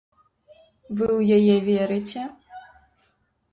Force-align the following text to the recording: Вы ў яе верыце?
Вы 0.97 1.05
ў 1.19 1.21
яе 1.37 1.55
верыце? 1.69 2.21